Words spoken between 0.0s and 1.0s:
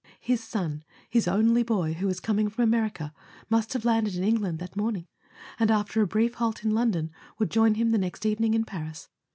His son,